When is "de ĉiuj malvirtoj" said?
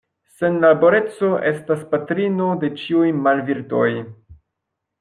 2.65-3.87